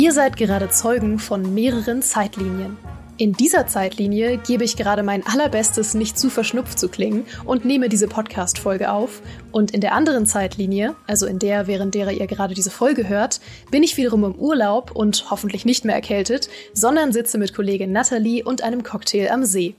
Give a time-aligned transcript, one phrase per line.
[0.00, 2.76] Ihr seid gerade Zeugen von mehreren Zeitlinien.
[3.16, 7.88] In dieser Zeitlinie gebe ich gerade mein allerbestes, nicht zu verschnupft zu klingen und nehme
[7.88, 9.22] diese Podcast-Folge auf.
[9.50, 13.40] Und in der anderen Zeitlinie, also in der, während derer ihr gerade diese Folge hört,
[13.72, 18.44] bin ich wiederum im Urlaub und hoffentlich nicht mehr erkältet, sondern sitze mit Kollegin Natalie
[18.44, 19.74] und einem Cocktail am See.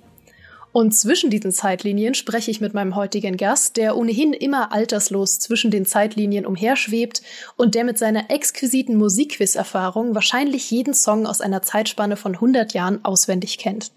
[0.72, 5.72] Und zwischen diesen Zeitlinien spreche ich mit meinem heutigen Gast, der ohnehin immer alterslos zwischen
[5.72, 7.24] den Zeitlinien umherschwebt
[7.56, 13.04] und der mit seiner exquisiten Musikquiz-Erfahrung wahrscheinlich jeden Song aus einer Zeitspanne von 100 Jahren
[13.04, 13.92] auswendig kennt.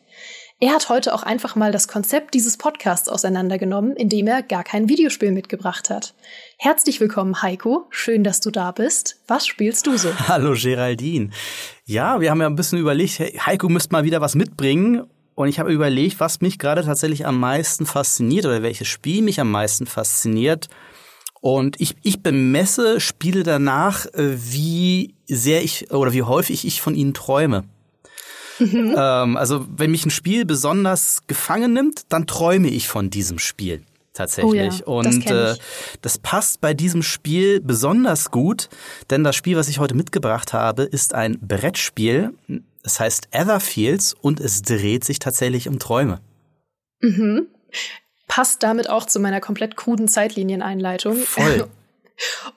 [0.61, 4.89] Er hat heute auch einfach mal das Konzept dieses Podcasts auseinandergenommen, indem er gar kein
[4.89, 6.15] Videospiel mitgebracht hat.
[6.57, 7.87] Herzlich willkommen, Heiko.
[7.91, 9.21] Schön, dass du da bist.
[9.27, 10.17] Was spielst du so?
[10.29, 11.31] Hallo, Geraldine.
[11.85, 15.03] Ja, wir haben ja ein bisschen überlegt, Heiko müsste mal wieder was mitbringen.
[15.35, 19.41] Und ich habe überlegt, was mich gerade tatsächlich am meisten fasziniert oder welches Spiel mich
[19.41, 20.69] am meisten fasziniert.
[21.41, 26.95] Und ich, ich bemesse Spiele danach, äh, wie sehr ich oder wie häufig ich von
[26.95, 27.65] ihnen träume.
[28.59, 28.95] Mhm.
[28.97, 33.83] Ähm, also wenn mich ein Spiel besonders gefangen nimmt, dann träume ich von diesem Spiel
[34.15, 34.87] tatsächlich.
[34.87, 35.61] Oh ja, Und das, äh,
[36.01, 38.69] das passt bei diesem Spiel besonders gut,
[39.11, 42.35] denn das Spiel, was ich heute mitgebracht habe, ist ein Brettspiel,
[42.83, 46.21] es heißt Etherfields und es dreht sich tatsächlich um Träume.
[47.01, 47.47] Mhm.
[48.29, 51.17] Passt damit auch zu meiner komplett kruden Zeitlinieneinleitung.
[51.17, 51.69] Voll.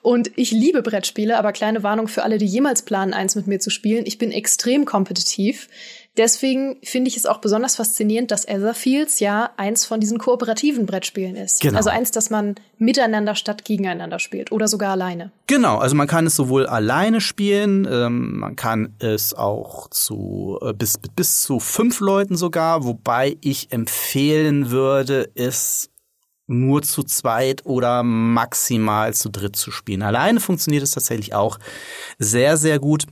[0.02, 3.58] Und ich liebe Brettspiele, aber kleine Warnung für alle, die jemals planen, eins mit mir
[3.58, 4.06] zu spielen.
[4.06, 5.68] Ich bin extrem kompetitiv.
[6.16, 11.36] Deswegen finde ich es auch besonders faszinierend, dass Etherfields ja eins von diesen kooperativen Brettspielen
[11.36, 11.60] ist.
[11.60, 11.76] Genau.
[11.76, 15.30] Also eins, das man miteinander statt gegeneinander spielt oder sogar alleine.
[15.46, 20.72] Genau, also man kann es sowohl alleine spielen, ähm, man kann es auch zu äh,
[20.72, 25.90] bis bis zu fünf Leuten sogar, wobei ich empfehlen würde, es
[26.46, 30.02] nur zu zweit oder maximal zu dritt zu spielen.
[30.02, 31.58] Alleine funktioniert es tatsächlich auch
[32.18, 33.06] sehr, sehr gut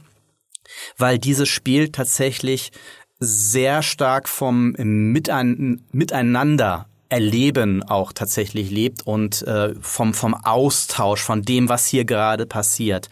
[0.97, 2.73] weil dieses Spiel tatsächlich
[3.21, 11.69] sehr stark vom Miteinander erleben auch tatsächlich lebt und äh, vom vom Austausch von dem
[11.69, 13.09] was hier gerade passiert.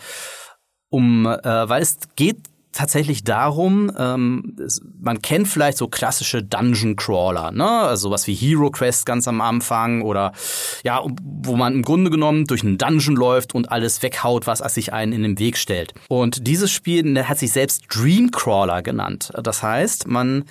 [0.88, 2.38] Um äh, weil es geht
[2.72, 4.56] tatsächlich darum, ähm,
[5.00, 7.68] man kennt vielleicht so klassische Dungeon Crawler, ne?
[7.68, 10.32] Also sowas wie Hero Quest ganz am Anfang oder
[10.82, 14.92] ja, wo man im Grunde genommen durch einen Dungeon läuft und alles weghaut, was sich
[14.92, 15.92] einen in den Weg stellt.
[16.08, 19.32] Und dieses Spiel der hat sich selbst Dream Crawler genannt.
[19.42, 20.44] Das heißt, man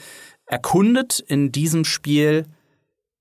[0.46, 2.46] erkundet in diesem Spiel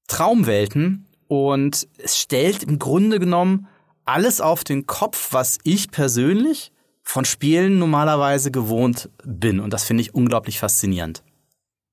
[0.08, 3.68] Traumwelten und es stellt im Grunde genommen
[4.04, 6.72] alles auf den Kopf, was ich persönlich
[7.10, 9.58] von Spielen normalerweise gewohnt bin.
[9.58, 11.24] Und das finde ich unglaublich faszinierend.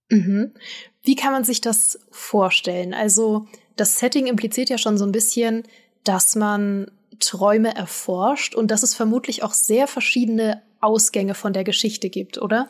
[0.09, 0.53] Mhm.
[1.01, 2.93] Wie kann man sich das vorstellen?
[2.93, 5.63] Also das Setting impliziert ja schon so ein bisschen,
[6.03, 12.11] dass man Träume erforscht und dass es vermutlich auch sehr verschiedene Ausgänge von der Geschichte
[12.11, 12.67] gibt, oder?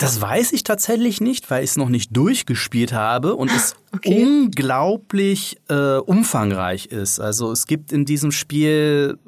[0.00, 4.24] Das weiß ich tatsächlich nicht, weil ich es noch nicht durchgespielt habe und es okay.
[4.24, 7.20] unglaublich äh, umfangreich ist.
[7.20, 9.18] Also es gibt in diesem Spiel,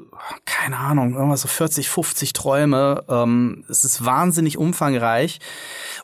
[0.46, 3.04] keine Ahnung, irgendwas so 40, 50 Träume.
[3.06, 5.40] Ähm, es ist wahnsinnig umfangreich.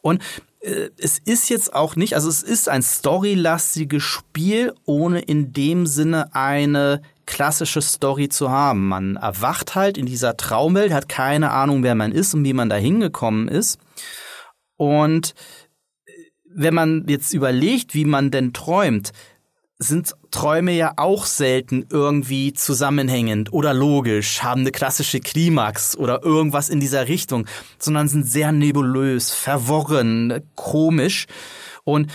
[0.02, 0.22] Und
[0.60, 5.86] äh, es ist jetzt auch nicht, also es ist ein storylastiges Spiel, ohne in dem
[5.86, 8.86] Sinne eine klassische Story zu haben.
[8.86, 12.68] Man erwacht halt in dieser Traumwelt, hat keine Ahnung, wer man ist und wie man
[12.68, 13.78] da hingekommen ist.
[14.78, 15.34] Und
[16.06, 16.12] äh,
[16.46, 19.12] wenn man jetzt überlegt, wie man denn träumt,
[19.80, 26.68] sind Träume ja auch selten irgendwie zusammenhängend oder logisch, haben eine klassische Klimax oder irgendwas
[26.68, 27.46] in dieser Richtung,
[27.78, 31.26] sondern sind sehr nebulös, verworren, komisch.
[31.84, 32.10] Und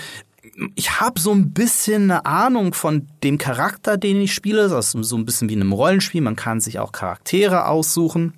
[0.76, 4.68] ich habe so ein bisschen eine Ahnung von dem Charakter, den ich spiele.
[4.68, 6.22] Das ist so ein bisschen wie in einem Rollenspiel.
[6.22, 8.34] Man kann sich auch Charaktere aussuchen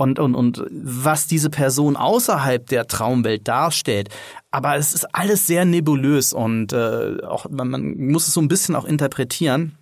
[0.00, 4.08] und, und, und was diese Person außerhalb der Traumwelt darstellt.
[4.50, 8.48] Aber es ist alles sehr nebulös und äh, auch man, man muss es so ein
[8.48, 9.76] bisschen auch interpretieren.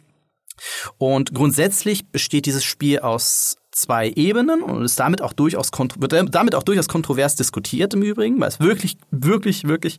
[0.98, 6.56] Und grundsätzlich besteht dieses Spiel aus zwei Ebenen und ist damit auch durchaus wird damit
[6.56, 9.98] auch durchaus kontrovers diskutiert im Übrigen, weil es wirklich, wirklich, wirklich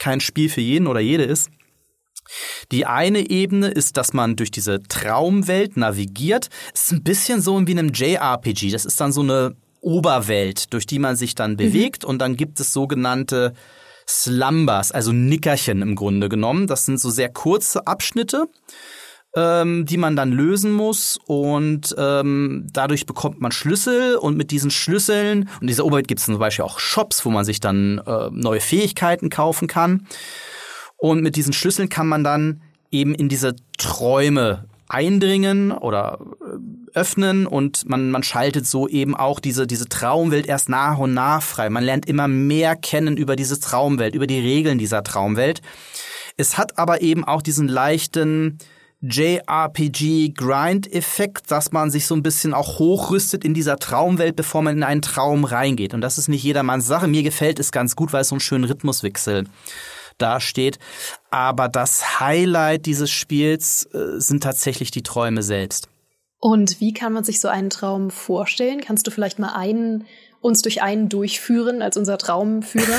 [0.00, 1.48] kein Spiel für jeden oder jede ist.
[2.72, 6.48] Die eine Ebene ist, dass man durch diese Traumwelt navigiert.
[6.74, 8.70] Es ist ein bisschen so wie in einem JRPG.
[8.70, 11.56] Das ist dann so eine Oberwelt, durch die man sich dann mhm.
[11.56, 12.10] bewegt mhm.
[12.10, 13.54] und dann gibt es sogenannte
[14.08, 16.66] Slumbers, also Nickerchen im Grunde genommen.
[16.66, 18.46] Das sind so sehr kurze Abschnitte,
[19.36, 24.70] ähm, die man dann lösen muss und ähm, dadurch bekommt man Schlüssel und mit diesen
[24.70, 27.98] Schlüsseln und in dieser Oberwelt gibt es zum Beispiel auch Shops, wo man sich dann
[28.06, 30.06] äh, neue Fähigkeiten kaufen kann.
[30.98, 32.60] Und mit diesen Schlüsseln kann man dann
[32.90, 36.18] eben in diese Träume eindringen oder
[36.94, 41.42] öffnen und man, man schaltet so eben auch diese, diese Traumwelt erst nach und nach
[41.42, 41.70] frei.
[41.70, 45.62] Man lernt immer mehr kennen über diese Traumwelt, über die Regeln dieser Traumwelt.
[46.36, 48.58] Es hat aber eben auch diesen leichten
[49.00, 54.82] JRPG-Grind-Effekt, dass man sich so ein bisschen auch hochrüstet in dieser Traumwelt, bevor man in
[54.82, 55.94] einen Traum reingeht.
[55.94, 57.06] Und das ist nicht jedermanns Sache.
[57.06, 59.44] Mir gefällt es ganz gut, weil es so einen schönen Rhythmuswechsel
[60.18, 60.78] dasteht.
[61.30, 65.88] Aber das Highlight dieses Spiels äh, sind tatsächlich die Träume selbst.
[66.40, 68.80] Und wie kann man sich so einen Traum vorstellen?
[68.80, 70.06] Kannst du vielleicht mal einen
[70.48, 72.98] uns durch einen durchführen als unser Traumführer?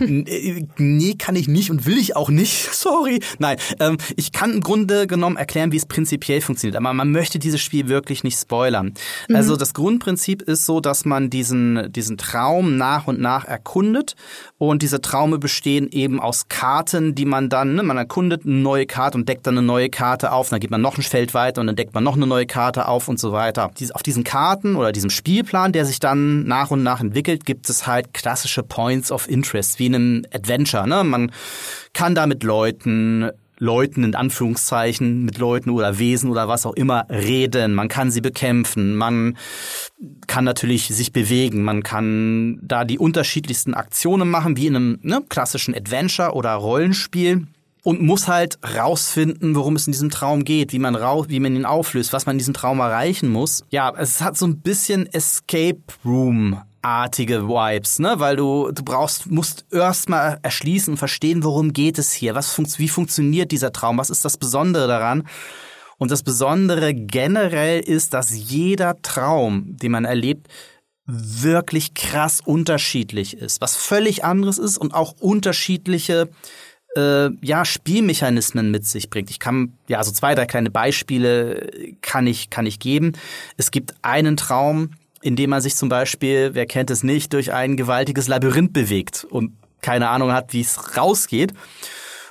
[0.78, 2.68] nee, kann ich nicht und will ich auch nicht.
[2.74, 3.20] Sorry.
[3.38, 6.76] Nein, ähm, ich kann im Grunde genommen erklären, wie es prinzipiell funktioniert.
[6.76, 8.94] Aber man möchte dieses Spiel wirklich nicht spoilern.
[9.28, 9.36] Mhm.
[9.36, 14.16] Also das Grundprinzip ist so, dass man diesen, diesen Traum nach und nach erkundet.
[14.58, 18.86] Und diese Traume bestehen eben aus Karten, die man dann, ne, man erkundet eine neue
[18.86, 20.48] Karte und deckt dann eine neue Karte auf.
[20.48, 22.88] Dann geht man noch ein Feld weiter und dann deckt man noch eine neue Karte
[22.88, 23.70] auf und so weiter.
[23.92, 27.86] Auf diesen Karten oder diesem Spielplan, der sich dann nach und nach entwickelt, gibt es
[27.86, 30.86] halt klassische Points of Interest, wie in einem Adventure.
[30.86, 31.04] Ne?
[31.04, 31.32] Man
[31.92, 33.30] kann da mit Leuten
[33.62, 37.74] Leuten in Anführungszeichen, mit Leuten oder Wesen oder was auch immer reden.
[37.74, 38.96] Man kann sie bekämpfen.
[38.96, 39.36] Man
[40.26, 41.62] kann natürlich sich bewegen.
[41.62, 47.46] Man kann da die unterschiedlichsten Aktionen machen, wie in einem ne, klassischen Adventure oder Rollenspiel
[47.82, 51.56] und muss halt rausfinden, worum es in diesem Traum geht, wie man raus, wie man
[51.56, 53.64] ihn auflöst, was man in diesem Traum erreichen muss.
[53.70, 59.30] Ja, es hat so ein bisschen Escape Room artige Vibes, ne, weil du du brauchst
[59.30, 63.98] musst erstmal erschließen und verstehen, worum geht es hier, was funkt, wie funktioniert dieser Traum,
[63.98, 65.28] was ist das Besondere daran?
[65.98, 70.48] Und das Besondere generell ist, dass jeder Traum, den man erlebt,
[71.06, 76.28] wirklich krass unterschiedlich ist, was völlig anderes ist und auch unterschiedliche
[76.96, 79.30] äh, ja, Spielmechanismen mit sich bringt.
[79.30, 83.12] Ich kann, ja, also zwei, drei kleine Beispiele kann ich, kann ich geben.
[83.56, 84.90] Es gibt einen Traum,
[85.22, 89.24] in dem man sich zum Beispiel, wer kennt es nicht, durch ein gewaltiges Labyrinth bewegt
[89.24, 91.52] und keine Ahnung hat, wie es rausgeht.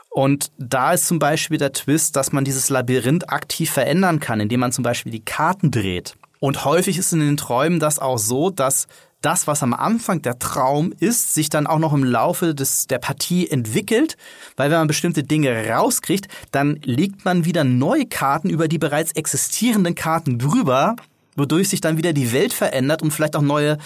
[0.09, 4.59] Und da ist zum Beispiel der Twist, dass man dieses Labyrinth aktiv verändern kann, indem
[4.59, 6.15] man zum Beispiel die Karten dreht.
[6.39, 8.87] Und häufig ist in den Träumen das auch so, dass
[9.21, 12.99] das, was am Anfang der Traum ist, sich dann auch noch im Laufe des, der
[12.99, 14.17] Partie entwickelt,
[14.57, 19.11] weil wenn man bestimmte Dinge rauskriegt, dann legt man wieder neue Karten über die bereits
[19.13, 20.95] existierenden Karten drüber
[21.35, 23.77] wodurch sich dann wieder die Welt verändert und vielleicht auch neue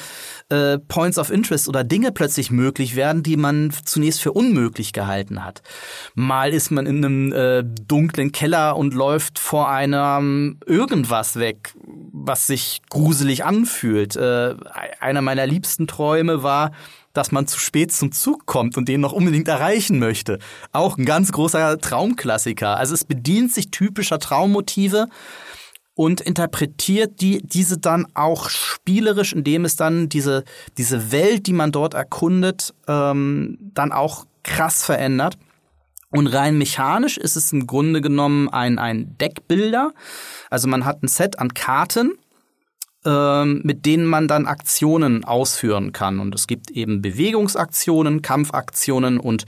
[0.50, 5.44] äh, Points of Interest oder Dinge plötzlich möglich werden, die man zunächst für unmöglich gehalten
[5.44, 5.62] hat.
[6.14, 11.74] Mal ist man in einem äh, dunklen Keller und läuft vor einem irgendwas weg,
[12.12, 14.16] was sich gruselig anfühlt.
[14.16, 14.56] Äh,
[15.00, 16.72] einer meiner liebsten Träume war,
[17.16, 20.40] dass man zu spät zum Zug kommt und den noch unbedingt erreichen möchte.
[20.72, 22.78] Auch ein ganz großer Traumklassiker.
[22.78, 25.08] Also es bedient sich typischer Traummotive,
[25.96, 30.44] und interpretiert die, diese dann auch spielerisch, indem es dann diese,
[30.78, 35.38] diese Welt, die man dort erkundet, ähm, dann auch krass verändert.
[36.10, 39.94] Und rein mechanisch ist es im Grunde genommen ein, ein Deckbilder.
[40.50, 42.12] Also man hat ein Set an Karten,
[43.06, 46.20] ähm, mit denen man dann Aktionen ausführen kann.
[46.20, 49.46] Und es gibt eben Bewegungsaktionen, Kampfaktionen und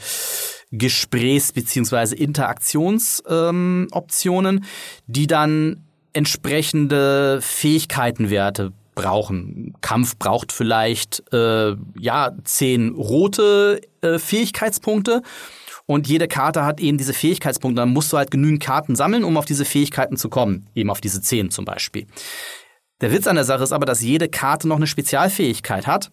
[0.72, 2.16] Gesprächs- bzw.
[2.16, 4.64] Interaktionsoptionen, ähm,
[5.08, 5.87] die dann
[6.18, 9.76] entsprechende Fähigkeitenwerte brauchen.
[9.82, 15.22] Kampf braucht vielleicht äh, ja zehn rote äh, Fähigkeitspunkte
[15.86, 17.82] und jede Karte hat eben diese Fähigkeitspunkte.
[17.82, 21.02] Dann musst du halt genügend Karten sammeln, um auf diese Fähigkeiten zu kommen, eben auf
[21.02, 22.08] diese zehn zum Beispiel.
[23.02, 26.10] Der Witz an der Sache ist aber, dass jede Karte noch eine Spezialfähigkeit hat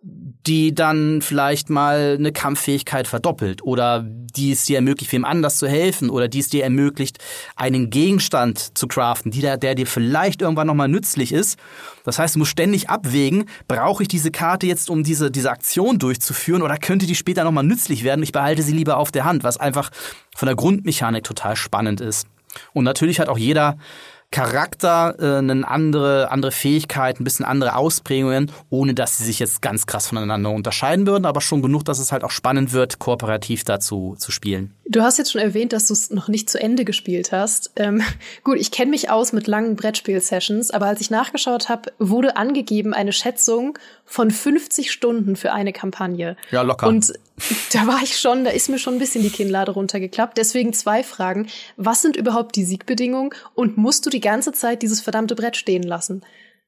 [0.00, 5.66] die dann vielleicht mal eine Kampffähigkeit verdoppelt oder die es dir ermöglicht, wem anders zu
[5.66, 7.18] helfen oder die es dir ermöglicht,
[7.56, 11.58] einen Gegenstand zu craften, die der, der dir vielleicht irgendwann nochmal nützlich ist.
[12.04, 15.98] Das heißt, du musst ständig abwägen, brauche ich diese Karte jetzt, um diese, diese Aktion
[15.98, 18.22] durchzuführen oder könnte die später nochmal nützlich werden?
[18.22, 19.90] Ich behalte sie lieber auf der Hand, was einfach
[20.34, 22.28] von der Grundmechanik total spannend ist.
[22.72, 23.76] Und natürlich hat auch jeder
[24.30, 29.62] Charakter, äh, eine andere, andere Fähigkeit, ein bisschen andere Ausprägungen, ohne dass sie sich jetzt
[29.62, 33.64] ganz krass voneinander unterscheiden würden, aber schon genug, dass es halt auch spannend wird, kooperativ
[33.64, 34.74] dazu zu spielen.
[34.86, 37.72] Du hast jetzt schon erwähnt, dass du es noch nicht zu Ende gespielt hast.
[37.76, 38.02] Ähm,
[38.44, 42.92] gut, ich kenne mich aus mit langen Brettspiel-Sessions, aber als ich nachgeschaut habe, wurde angegeben
[42.92, 46.36] eine Schätzung von 50 Stunden für eine Kampagne.
[46.50, 46.88] Ja, locker.
[46.88, 47.12] Und
[47.72, 50.38] da war ich schon, da ist mir schon ein bisschen die Kinnlade runtergeklappt.
[50.38, 51.46] Deswegen zwei Fragen.
[51.76, 55.82] Was sind überhaupt die Siegbedingungen und musst du die ganze Zeit dieses verdammte Brett stehen
[55.82, 56.22] lassen?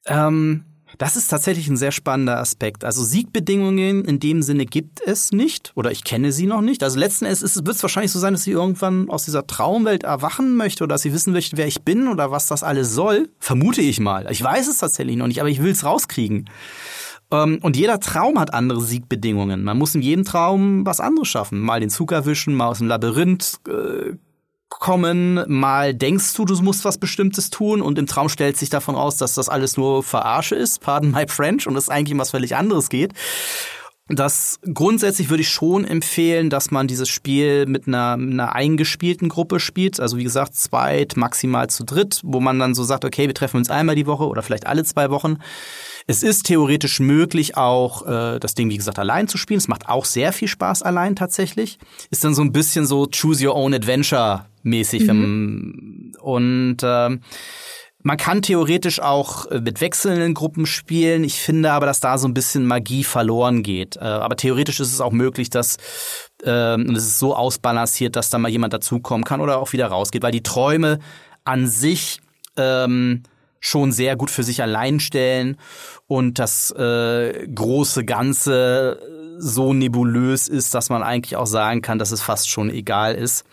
[0.06, 0.64] Ähm,
[0.98, 2.84] Das ist tatsächlich ein sehr spannender Aspekt.
[2.84, 6.82] Also Siegbedingungen in dem Sinne gibt es nicht oder ich kenne sie noch nicht.
[6.82, 10.56] Also letzten Endes wird es wahrscheinlich so sein, dass sie irgendwann aus dieser Traumwelt erwachen
[10.56, 13.28] möchte oder dass sie wissen möchte, wer ich bin oder was das alles soll.
[13.38, 14.26] Vermute ich mal.
[14.30, 16.50] Ich weiß es tatsächlich noch nicht, aber ich will es rauskriegen.
[17.32, 19.62] Ähm, und jeder Traum hat andere Siegbedingungen.
[19.64, 21.60] Man muss in jedem Traum was anderes schaffen.
[21.60, 24.16] Mal den Zug erwischen, mal aus dem Labyrinth äh,
[24.70, 28.94] kommen, mal denkst du, du musst was Bestimmtes tun und im Traum stellt sich davon
[28.94, 32.30] aus, dass das alles nur Verarsche ist, pardon my French, und es eigentlich um was
[32.30, 33.12] völlig anderes geht.
[34.12, 39.60] Das grundsätzlich würde ich schon empfehlen, dass man dieses Spiel mit einer, einer eingespielten Gruppe
[39.60, 40.00] spielt.
[40.00, 43.58] Also wie gesagt, zweit, maximal zu dritt, wo man dann so sagt, okay, wir treffen
[43.58, 45.36] uns einmal die Woche oder vielleicht alle zwei Wochen.
[46.08, 49.58] Es ist theoretisch möglich, auch äh, das Ding, wie gesagt, allein zu spielen.
[49.58, 51.78] Es macht auch sehr viel Spaß allein tatsächlich.
[52.10, 55.06] Ist dann so ein bisschen so Choose Your Own Adventure mäßig.
[55.06, 56.14] Mhm.
[56.20, 57.16] Und äh,
[58.02, 61.24] man kann theoretisch auch äh, mit wechselnden Gruppen spielen.
[61.24, 63.96] Ich finde aber, dass da so ein bisschen Magie verloren geht.
[63.96, 65.76] Äh, aber theoretisch ist es auch möglich, dass
[66.42, 69.88] äh, und es ist so ausbalanciert, dass da mal jemand dazukommen kann oder auch wieder
[69.88, 70.98] rausgeht, weil die Träume
[71.44, 72.20] an sich
[72.56, 73.22] ähm,
[73.60, 75.56] schon sehr gut für sich allein stellen
[76.06, 78.98] und das äh, große Ganze
[79.38, 83.44] so nebulös ist, dass man eigentlich auch sagen kann, dass es fast schon egal ist.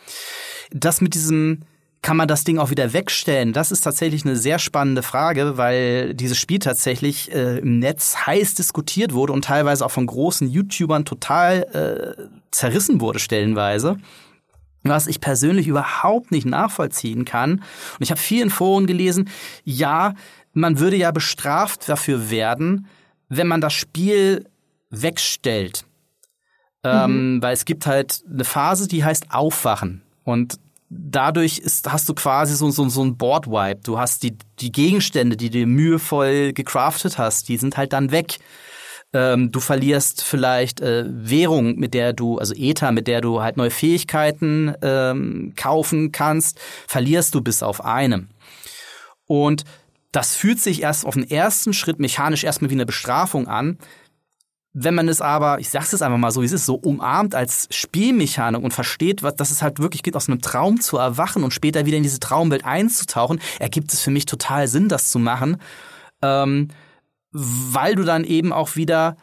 [0.71, 1.63] Das mit diesem
[2.01, 3.53] kann man das Ding auch wieder wegstellen?
[3.53, 8.55] Das ist tatsächlich eine sehr spannende Frage, weil dieses Spiel tatsächlich äh, im Netz heiß
[8.55, 13.97] diskutiert wurde und teilweise auch von großen YouTubern total äh, zerrissen wurde stellenweise
[14.89, 17.53] was ich persönlich überhaupt nicht nachvollziehen kann.
[17.53, 19.29] Und ich habe viel in Foren gelesen,
[19.63, 20.13] ja,
[20.53, 22.87] man würde ja bestraft dafür werden,
[23.29, 24.45] wenn man das Spiel
[24.89, 25.85] wegstellt.
[26.83, 27.41] Ähm, mhm.
[27.41, 30.03] weil es gibt halt eine Phase, die heißt Aufwachen.
[30.23, 33.81] Und dadurch ist, hast du quasi so, so, so ein Boardwipe.
[33.83, 38.37] Du hast die, die Gegenstände, die du mühevoll gecraftet hast, die sind halt dann weg.
[39.13, 43.57] Ähm, du verlierst vielleicht äh, Währung, mit der du, also Ether, mit der du halt
[43.57, 48.27] neue Fähigkeiten ähm, kaufen kannst, verlierst du bis auf eine.
[49.25, 49.63] Und
[50.11, 53.77] das fühlt sich erst auf den ersten Schritt mechanisch erstmal wie eine Bestrafung an.
[54.79, 57.33] Wenn man es aber, ich sag's jetzt einfach mal so, wie es ist, so umarmt
[57.33, 61.43] als Spielmechanik und versteht, was, dass es halt wirklich geht, aus einem Traum zu erwachen
[61.43, 65.17] und später wieder in diese Traumwelt einzutauchen, ergibt es für mich total Sinn, das zu
[65.17, 65.57] machen.
[66.21, 66.67] Ähm,
[67.31, 69.17] weil du dann eben auch wieder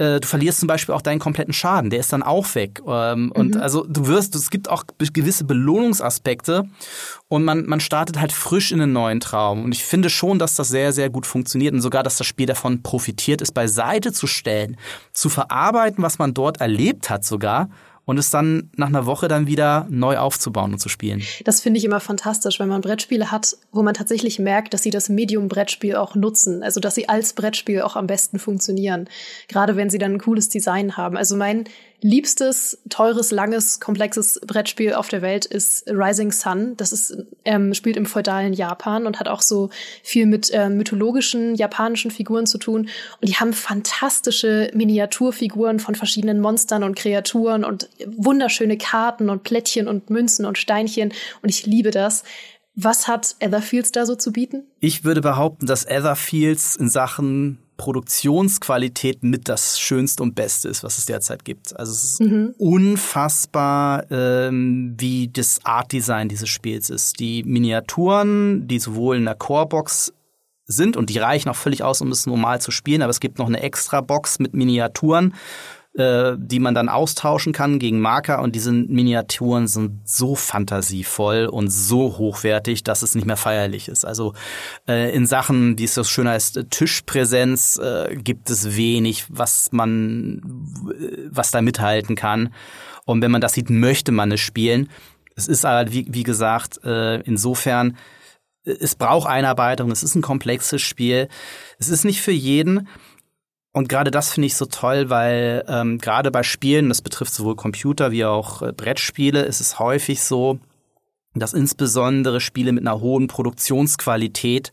[0.00, 2.80] äh, du verlierst zum Beispiel auch deinen kompletten Schaden, der ist dann auch weg.
[2.86, 3.32] Ähm, mhm.
[3.32, 6.64] Und also du wirst, es gibt auch gewisse Belohnungsaspekte
[7.28, 9.62] und man, man startet halt frisch in einen neuen Traum.
[9.62, 12.46] Und ich finde schon, dass das sehr, sehr gut funktioniert und sogar, dass das Spiel
[12.46, 14.78] davon profitiert, es beiseite zu stellen,
[15.12, 17.68] zu verarbeiten, was man dort erlebt hat sogar
[18.10, 21.22] und es dann nach einer Woche dann wieder neu aufzubauen und zu spielen.
[21.44, 24.90] Das finde ich immer fantastisch, wenn man Brettspiele hat, wo man tatsächlich merkt, dass sie
[24.90, 29.08] das Medium Brettspiel auch nutzen, also dass sie als Brettspiel auch am besten funktionieren.
[29.46, 31.16] Gerade wenn sie dann ein cooles Design haben.
[31.16, 31.64] Also mein
[32.02, 36.76] liebstes, teures, langes, komplexes Brettspiel auf der Welt ist Rising Sun.
[36.76, 39.70] Das ist, ähm, spielt im feudalen Japan und hat auch so
[40.02, 42.88] viel mit äh, mythologischen japanischen Figuren zu tun.
[43.20, 49.88] Und die haben fantastische Miniaturfiguren von verschiedenen Monstern und Kreaturen und wunderschöne Karten und Plättchen
[49.88, 51.12] und Münzen und Steinchen.
[51.42, 52.24] Und ich liebe das.
[52.76, 54.64] Was hat Etherfields da so zu bieten?
[54.78, 60.98] Ich würde behaupten, dass Etherfields in Sachen Produktionsqualität mit das Schönste und Beste ist, was
[60.98, 61.74] es derzeit gibt.
[61.78, 62.54] Also es ist mhm.
[62.58, 67.20] unfassbar, ähm, wie das Art-Design dieses Spiels ist.
[67.20, 70.12] Die Miniaturen, die sowohl in der Core-Box
[70.66, 73.38] sind und die reichen auch völlig aus, um es normal zu spielen, aber es gibt
[73.38, 75.32] noch eine extra Box mit Miniaturen
[75.94, 81.68] äh, die man dann austauschen kann gegen Marker und diese Miniaturen sind so fantasievoll und
[81.68, 84.04] so hochwertig, dass es nicht mehr feierlich ist.
[84.04, 84.34] Also
[84.88, 90.40] äh, in Sachen, wie es so schön heißt, Tischpräsenz äh, gibt es wenig, was man,
[91.28, 92.54] was da mithalten kann.
[93.04, 94.88] Und wenn man das sieht, möchte man es spielen.
[95.34, 97.96] Es ist aber, wie, wie gesagt, äh, insofern,
[98.64, 101.28] es braucht Einarbeitung, es ist ein komplexes Spiel.
[101.78, 102.86] Es ist nicht für jeden.
[103.72, 107.54] Und gerade das finde ich so toll, weil ähm, gerade bei Spielen, das betrifft sowohl
[107.54, 110.58] Computer wie auch äh, Brettspiele, ist es häufig so,
[111.34, 114.72] dass insbesondere Spiele mit einer hohen Produktionsqualität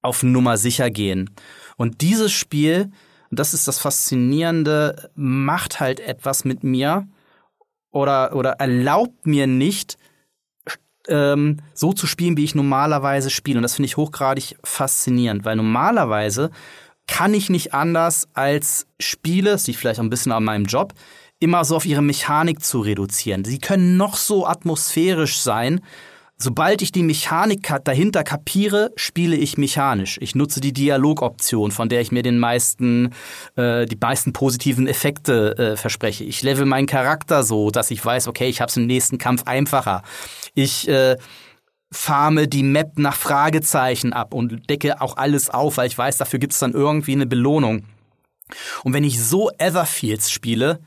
[0.00, 1.30] auf Nummer sicher gehen.
[1.76, 2.90] Und dieses Spiel,
[3.30, 7.06] und das ist das Faszinierende, macht halt etwas mit mir
[7.90, 9.98] oder, oder erlaubt mir nicht,
[11.08, 13.58] ähm, so zu spielen, wie ich normalerweise spiele.
[13.58, 16.50] Und das finde ich hochgradig faszinierend, weil normalerweise
[17.06, 20.92] kann ich nicht anders als Spiele, das liegt vielleicht auch ein bisschen an meinem Job,
[21.38, 23.44] immer so auf ihre Mechanik zu reduzieren.
[23.44, 25.80] Sie können noch so atmosphärisch sein.
[26.38, 30.18] Sobald ich die Mechanik dahinter kapiere, spiele ich mechanisch.
[30.20, 33.14] Ich nutze die Dialogoption, von der ich mir den meisten,
[33.56, 36.24] äh, die meisten positiven Effekte äh, verspreche.
[36.24, 39.44] Ich level meinen Charakter so, dass ich weiß, okay, ich habe es im nächsten Kampf
[39.44, 40.02] einfacher.
[40.54, 41.16] Ich äh,
[41.92, 46.38] farme die Map nach Fragezeichen ab und decke auch alles auf, weil ich weiß, dafür
[46.38, 47.84] gibt es dann irgendwie eine Belohnung.
[48.84, 50.80] Und wenn ich so Everfields spiele,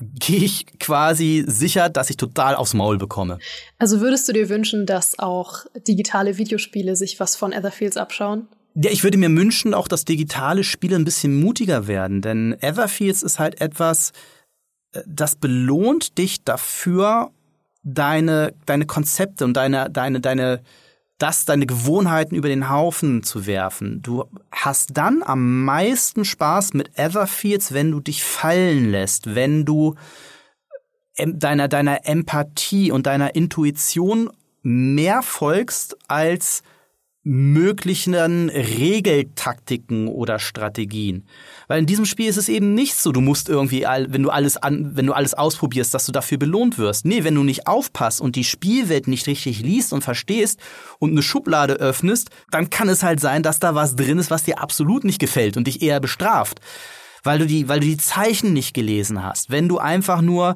[0.00, 3.38] gehe ich quasi sicher, dass ich total aufs Maul bekomme.
[3.78, 8.46] Also würdest du dir wünschen, dass auch digitale Videospiele sich was von Etherfields abschauen?
[8.74, 13.24] Ja, ich würde mir wünschen, auch dass digitale Spiele ein bisschen mutiger werden, denn Everfields
[13.24, 14.12] ist halt etwas,
[14.92, 17.32] äh, das belohnt dich dafür,
[17.94, 20.62] deine, deine Konzepte und deine, deine, deine,
[21.18, 24.02] das, deine Gewohnheiten über den Haufen zu werfen.
[24.02, 29.94] Du hast dann am meisten Spaß mit Everfields, wenn du dich fallen lässt, wenn du
[31.16, 34.30] deiner, deiner Empathie und deiner Intuition
[34.62, 36.62] mehr folgst als
[37.24, 41.26] möglichen Regeltaktiken oder Strategien.
[41.66, 44.56] Weil in diesem Spiel ist es eben nicht so, du musst irgendwie, wenn du alles
[44.56, 47.04] an, wenn du alles ausprobierst, dass du dafür belohnt wirst.
[47.04, 50.60] Nee, wenn du nicht aufpasst und die Spielwelt nicht richtig liest und verstehst
[50.98, 54.44] und eine Schublade öffnest, dann kann es halt sein, dass da was drin ist, was
[54.44, 56.60] dir absolut nicht gefällt und dich eher bestraft.
[57.24, 59.50] Weil du die, weil du die Zeichen nicht gelesen hast.
[59.50, 60.54] Wenn du einfach nur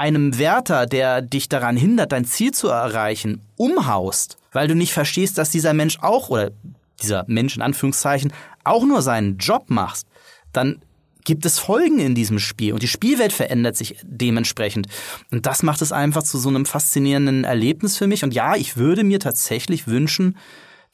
[0.00, 5.36] einem Wärter, der dich daran hindert, dein Ziel zu erreichen, umhaust, weil du nicht verstehst,
[5.36, 6.52] dass dieser Mensch auch oder
[7.02, 8.32] dieser Mensch in Anführungszeichen
[8.64, 10.06] auch nur seinen Job macht,
[10.54, 10.80] dann
[11.24, 14.86] gibt es Folgen in diesem Spiel und die Spielwelt verändert sich dementsprechend.
[15.30, 18.24] Und das macht es einfach zu so einem faszinierenden Erlebnis für mich.
[18.24, 20.38] Und ja, ich würde mir tatsächlich wünschen,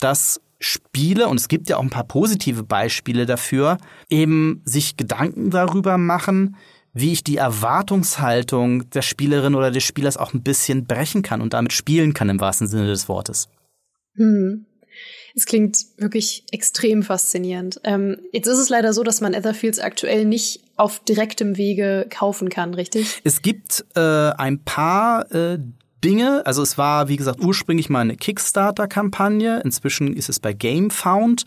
[0.00, 3.78] dass Spiele, und es gibt ja auch ein paar positive Beispiele dafür,
[4.10, 6.56] eben sich Gedanken darüber machen,
[6.96, 11.52] wie ich die Erwartungshaltung der Spielerin oder des Spielers auch ein bisschen brechen kann und
[11.52, 13.48] damit spielen kann im wahrsten Sinne des Wortes.
[14.14, 14.64] Hm.
[15.34, 17.80] Es klingt wirklich extrem faszinierend.
[17.84, 22.48] Ähm, jetzt ist es leider so, dass man Etherfields aktuell nicht auf direktem Wege kaufen
[22.48, 23.20] kann, richtig?
[23.22, 25.58] Es gibt äh, ein paar äh,
[26.02, 26.46] Dinge.
[26.46, 29.60] Also es war, wie gesagt, ursprünglich mal eine Kickstarter-Kampagne.
[29.62, 31.44] Inzwischen ist es bei GameFound.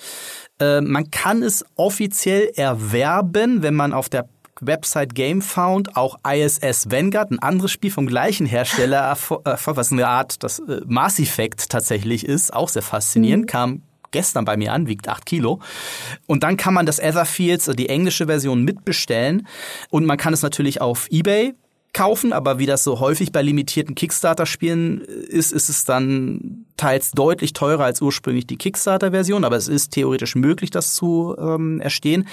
[0.60, 4.30] Äh, man kann es offiziell erwerben, wenn man auf der
[4.62, 10.60] Website GameFound auch ISS Vanguard, ein anderes Spiel vom gleichen Hersteller, was eine Art das
[10.60, 13.48] äh, Mass Effect tatsächlich ist, auch sehr faszinierend, mhm.
[13.48, 15.60] kam gestern bei mir an, wiegt 8 Kilo.
[16.26, 19.48] Und dann kann man das Etherfields, die englische Version, mitbestellen.
[19.90, 21.54] Und man kann es natürlich auf Ebay
[21.94, 27.54] kaufen, aber wie das so häufig bei limitierten Kickstarter-Spielen ist, ist es dann teils deutlich
[27.54, 32.28] teurer als ursprünglich die Kickstarter-Version, aber es ist theoretisch möglich, das zu ähm, erstehen.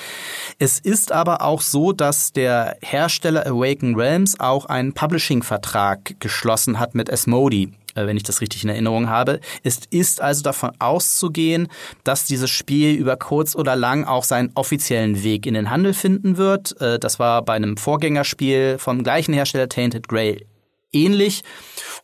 [0.58, 6.94] Es ist aber auch so, dass der Hersteller Awaken Realms auch einen Publishing-Vertrag geschlossen hat
[6.94, 7.70] mit Asmodee.
[7.96, 9.40] Äh, wenn ich das richtig in Erinnerung habe.
[9.62, 11.68] Es ist also davon auszugehen,
[12.04, 16.36] dass dieses Spiel über kurz oder lang auch seinen offiziellen Weg in den Handel finden
[16.36, 16.80] wird.
[16.80, 20.44] Äh, das war bei einem Vorgängerspiel vom gleichen Hersteller Tainted Grail
[20.92, 21.42] ähnlich.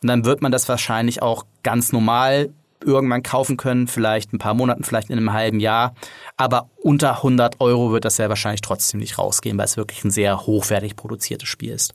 [0.01, 2.49] Und dann wird man das wahrscheinlich auch ganz normal
[2.83, 5.95] irgendwann kaufen können, vielleicht ein paar Monaten, vielleicht in einem halben Jahr.
[6.35, 10.11] Aber unter 100 Euro wird das ja wahrscheinlich trotzdem nicht rausgehen, weil es wirklich ein
[10.11, 11.93] sehr hochwertig produziertes Spiel ist.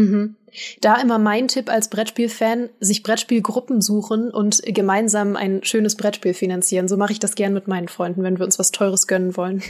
[0.00, 0.36] Mhm.
[0.80, 6.88] Da immer mein Tipp als Brettspielfan, sich Brettspielgruppen suchen und gemeinsam ein schönes Brettspiel finanzieren.
[6.88, 9.62] So mache ich das gern mit meinen Freunden, wenn wir uns was Teures gönnen wollen.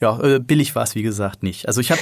[0.00, 1.66] Ja, äh, billig war es wie gesagt nicht.
[1.66, 2.00] Also ich habe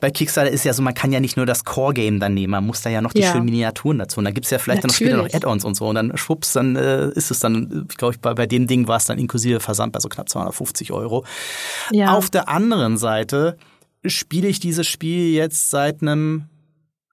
[0.00, 2.50] bei Kickstarter ist ja so, man kann ja nicht nur das Core Game dann nehmen,
[2.50, 3.32] man muss da ja noch die ja.
[3.32, 4.18] schönen Miniaturen dazu.
[4.18, 5.10] Und dann gibt's ja vielleicht Natürlich.
[5.10, 5.86] dann noch später noch Add-ons und so.
[5.86, 8.96] Und dann schwupps, dann äh, ist es dann, glaube ich, bei, bei dem Ding war
[8.96, 11.24] es dann inklusive Versand bei so knapp 250 Euro.
[11.90, 12.14] Ja.
[12.14, 13.56] Auf der anderen Seite
[14.06, 16.48] spiele ich dieses Spiel jetzt seit einem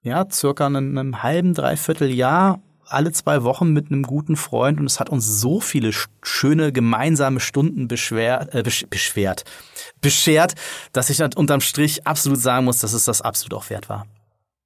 [0.02, 4.86] ja, circa einem, einem halben, dreiviertel Jahr alle zwei Wochen mit einem guten Freund und
[4.86, 9.44] es hat uns so viele schöne gemeinsame Stunden beschwert, äh, beschwert,
[10.00, 10.54] beschert,
[10.92, 14.06] dass ich dann unterm Strich absolut sagen muss, dass es das absolut auch wert war.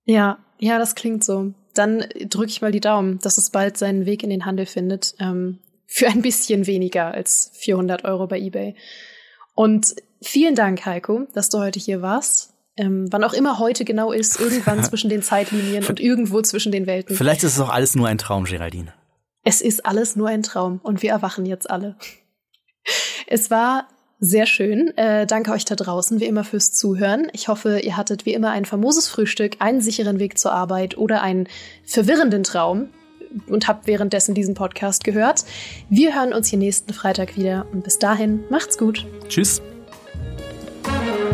[0.05, 1.53] Ja, ja, das klingt so.
[1.75, 5.15] Dann drücke ich mal die Daumen, dass es bald seinen Weg in den Handel findet.
[5.21, 8.75] Ähm, für ein bisschen weniger als 400 Euro bei eBay.
[9.55, 14.13] Und vielen Dank, Heiko, dass du heute hier warst ähm, wann auch immer heute genau
[14.13, 17.17] ist, irgendwann zwischen den Zeitlinien und irgendwo zwischen den Welten.
[17.17, 18.93] Vielleicht ist es auch alles nur ein Traum, Geraldine.
[19.45, 21.97] Es ist alles nur ein Traum und wir erwachen jetzt alle.
[23.27, 24.97] Es war sehr schön.
[24.97, 27.29] Äh, danke euch da draußen, wie immer, fürs Zuhören.
[27.33, 31.23] Ich hoffe, ihr hattet wie immer ein famoses Frühstück, einen sicheren Weg zur Arbeit oder
[31.23, 31.49] einen
[31.85, 32.89] verwirrenden Traum
[33.47, 35.45] und habt währenddessen diesen Podcast gehört.
[35.91, 39.07] Wir hören uns hier nächsten Freitag wieder und bis dahin macht's gut.
[39.29, 39.61] Tschüss.
[40.87, 41.26] Thank you.